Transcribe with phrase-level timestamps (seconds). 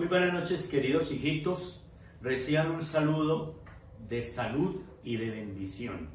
[0.00, 1.84] Muy buenas noches, queridos hijitos.
[2.22, 3.56] Reciban un saludo
[4.08, 6.08] de salud y de bendición.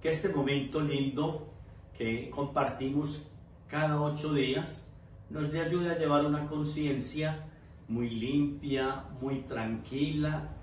[0.00, 1.52] Que este momento lindo
[1.98, 3.32] que compartimos
[3.66, 4.96] cada ocho días
[5.28, 7.44] nos dé ayuda a llevar una conciencia
[7.88, 10.54] muy limpia, muy tranquila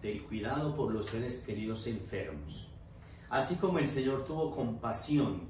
[0.00, 2.66] del cuidado por los seres queridos enfermos.
[3.28, 5.42] Así como el Señor tuvo compasión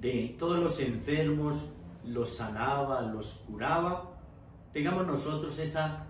[0.00, 1.68] de todos los enfermos,
[2.04, 4.17] los sanaba, los curaba,
[4.72, 6.06] tengamos nosotros esa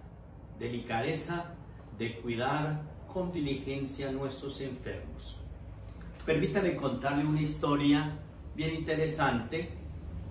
[0.59, 1.55] delicadeza
[1.99, 5.37] de cuidar con diligencia a nuestros enfermos.
[6.25, 8.19] Permítame contarle una historia
[8.55, 9.71] bien interesante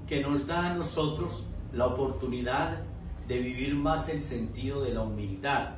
[0.08, 2.82] que nos da a nosotros la oportunidad
[3.28, 5.76] de vivir más el sentido de la humildad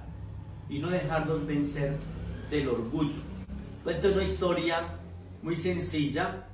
[0.69, 1.97] y no dejarnos vencer
[2.49, 3.21] del orgullo.
[3.83, 4.99] Cuento una historia
[5.41, 6.47] muy sencilla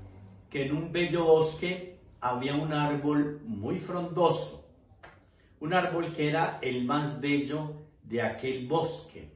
[0.49, 4.64] que en un bello bosque había un árbol muy frondoso,
[5.59, 9.31] un árbol que era el más bello de aquel bosque.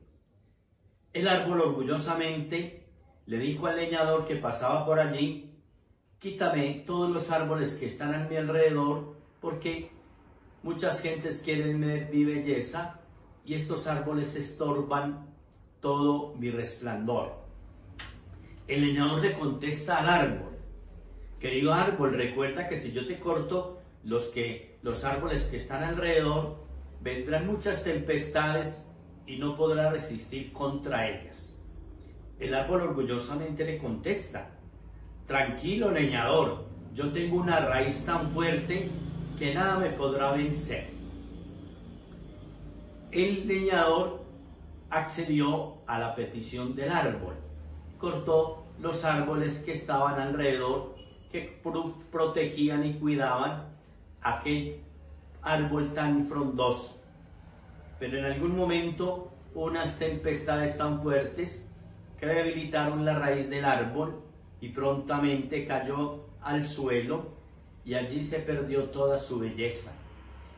[1.13, 2.85] El árbol orgullosamente
[3.25, 5.55] le dijo al leñador que pasaba por allí,
[6.19, 9.91] quítame todos los árboles que están a mi alrededor, porque
[10.63, 12.99] muchas gentes quieren ver mi belleza
[13.45, 15.27] y estos árboles estorban
[15.79, 17.39] todo mi resplandor.
[18.67, 20.57] El leñador le contesta al árbol,
[21.39, 26.57] querido árbol, recuerda que si yo te corto los, que, los árboles que están alrededor,
[27.01, 28.89] vendrán muchas tempestades
[29.25, 31.57] y no podrá resistir contra ellas.
[32.39, 34.49] El árbol orgullosamente le contesta,
[35.27, 38.89] tranquilo leñador, yo tengo una raíz tan fuerte
[39.37, 40.87] que nada me podrá vencer.
[43.11, 44.23] El leñador
[44.89, 47.35] accedió a la petición del árbol,
[47.97, 50.95] cortó los árboles que estaban alrededor,
[51.31, 51.61] que
[52.11, 53.69] protegían y cuidaban
[54.21, 54.81] aquel
[55.41, 57.03] árbol tan frondoso.
[57.99, 61.67] Pero en algún momento unas tempestades tan fuertes
[62.19, 64.21] que debilitaron la raíz del árbol
[64.61, 67.27] y prontamente cayó al suelo
[67.85, 69.93] y allí se perdió toda su belleza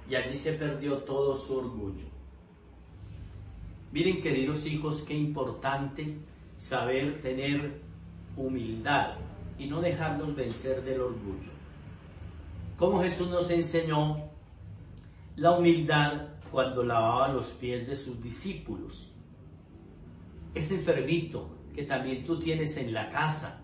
[0.10, 2.06] y allí se perdió todo su orgullo.
[3.92, 6.16] Miren queridos hijos, qué importante
[6.58, 7.82] saber tener
[8.36, 9.16] humildad
[9.58, 11.61] y no dejarnos vencer del orgullo.
[12.82, 14.18] Como Jesús nos enseñó
[15.36, 19.14] la humildad cuando lavaba los pies de sus discípulos.
[20.56, 23.62] Ese enfermito que también tú tienes en la casa,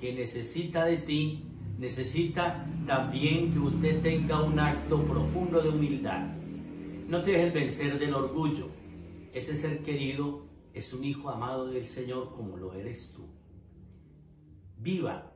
[0.00, 1.44] que necesita de ti,
[1.78, 6.26] necesita también que usted tenga un acto profundo de humildad.
[7.06, 8.70] No te dejes vencer del orgullo.
[9.32, 13.24] Ese ser querido es un hijo amado del Señor como lo eres tú.
[14.78, 15.32] Viva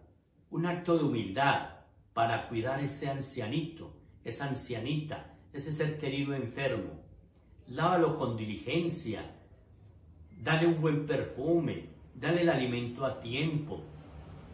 [0.50, 1.81] un acto de humildad
[2.14, 3.92] para cuidar ese ancianito,
[4.24, 7.00] esa ancianita, ese ser querido enfermo.
[7.68, 9.22] Lávalo con diligencia,
[10.38, 13.80] dale un buen perfume, dale el alimento a tiempo,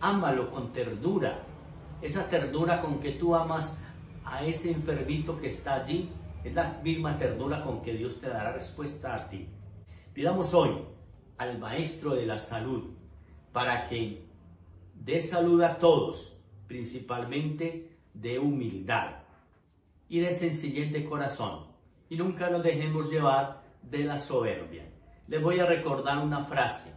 [0.01, 1.43] ámalo con ternura,
[2.01, 3.83] esa ternura con que tú amas
[4.25, 6.11] a ese enfermito que está allí,
[6.45, 9.49] es la misma ternura con que Dios te dará respuesta a ti.
[10.13, 10.71] Pidamos hoy
[11.39, 12.91] al Maestro de la Salud
[13.53, 14.25] para que
[14.95, 16.38] dé salud a todos,
[16.69, 19.17] principalmente de humildad
[20.09, 21.67] y de sencillez de corazón.
[22.09, 24.85] Y nunca nos dejemos llevar de la soberbia.
[25.27, 26.95] Les voy a recordar una frase.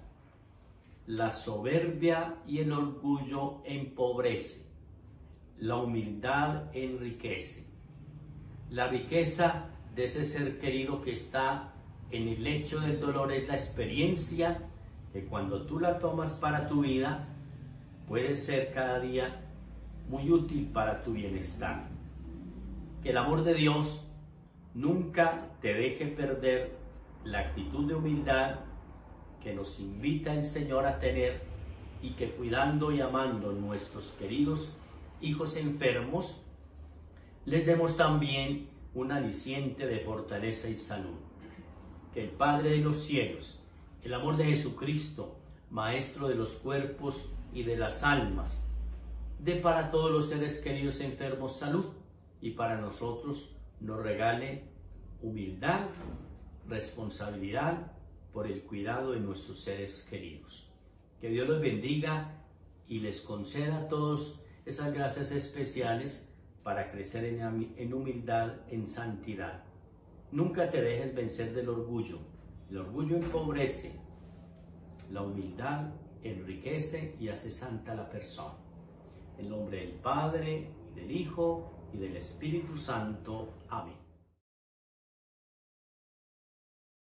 [1.07, 4.69] La soberbia y el orgullo empobrece.
[5.59, 7.69] La humildad enriquece.
[8.69, 11.73] La riqueza de ese ser querido que está
[12.09, 14.69] en el lecho del dolor es la experiencia
[15.11, 17.27] que cuando tú la tomas para tu vida
[18.07, 19.50] puede ser cada día
[20.11, 21.87] muy útil para tu bienestar
[23.01, 24.05] que el amor de Dios
[24.73, 26.77] nunca te deje perder
[27.23, 28.59] la actitud de humildad
[29.41, 31.41] que nos invita el Señor a tener
[32.01, 34.77] y que cuidando y amando nuestros queridos
[35.21, 36.41] hijos enfermos,
[37.45, 41.17] les demos también un aliciente de fortaleza y salud.
[42.13, 43.63] Que el Padre de los cielos,
[44.03, 45.37] el amor de Jesucristo,
[45.69, 48.70] Maestro de los cuerpos y de las almas,
[49.43, 51.85] dé para todos los seres queridos enfermos salud
[52.41, 54.63] y para nosotros nos regale
[55.21, 55.87] humildad,
[56.67, 57.91] responsabilidad
[58.31, 60.69] por el cuidado de nuestros seres queridos.
[61.19, 62.43] Que Dios los bendiga
[62.87, 66.31] y les conceda a todos esas gracias especiales
[66.63, 69.63] para crecer en, humildad, en santidad.
[70.31, 72.19] Nunca te dejes vencer del orgullo.
[72.69, 73.99] El orgullo empobrece,
[75.11, 75.89] la humildad
[76.23, 78.70] enriquece y hace santa la persona.
[79.37, 83.49] En nombre del Padre, y del Hijo y del Espíritu Santo.
[83.69, 84.00] Amén.